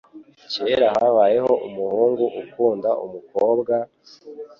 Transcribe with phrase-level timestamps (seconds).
[0.51, 3.73] Kera habayeho umuhungu ukunda umukobwa,